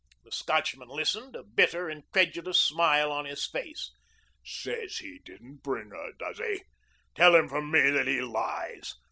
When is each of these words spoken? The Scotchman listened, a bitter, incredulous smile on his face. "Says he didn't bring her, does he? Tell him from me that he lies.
The 0.23 0.31
Scotchman 0.31 0.87
listened, 0.87 1.35
a 1.35 1.43
bitter, 1.43 1.87
incredulous 1.87 2.59
smile 2.59 3.11
on 3.11 3.25
his 3.25 3.45
face. 3.45 3.91
"Says 4.43 4.97
he 4.97 5.19
didn't 5.23 5.57
bring 5.57 5.91
her, 5.91 6.13
does 6.17 6.39
he? 6.39 6.63
Tell 7.13 7.35
him 7.35 7.47
from 7.47 7.69
me 7.69 7.91
that 7.91 8.07
he 8.07 8.19
lies. 8.19 8.95